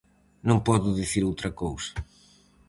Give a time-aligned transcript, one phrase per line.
[0.47, 1.91] Non podo dicir outra cousa.